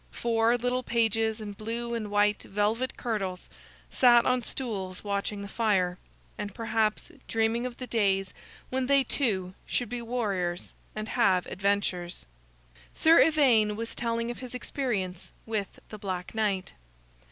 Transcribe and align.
Four 0.13 0.57
little 0.57 0.81
pages 0.81 1.39
in 1.39 1.51
blue 1.53 1.93
and 1.93 2.09
white 2.09 2.41
velvet 2.41 2.97
kirtles 2.97 3.49
sat 3.91 4.25
on 4.25 4.41
stools 4.41 5.03
watching 5.03 5.43
the 5.43 5.47
fire, 5.47 5.99
and 6.39 6.55
perhaps 6.55 7.11
dreaming 7.27 7.67
of 7.67 7.77
the 7.77 7.85
days 7.85 8.33
when 8.71 8.87
they, 8.87 9.03
too, 9.03 9.53
should 9.67 9.89
be 9.89 10.01
warriors 10.01 10.73
and 10.95 11.07
have 11.09 11.45
adventures. 11.45 12.25
Sir 12.95 13.21
Ivaine 13.21 13.75
was 13.75 13.93
telling 13.93 14.31
of 14.31 14.39
his 14.39 14.55
experience 14.55 15.31
with 15.45 15.79
the 15.89 15.99
Black 15.99 16.33
Knight. 16.33 16.73